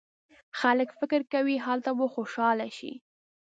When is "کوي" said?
1.33-1.55